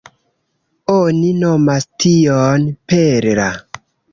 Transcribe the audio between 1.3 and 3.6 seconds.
nomas tion "perla".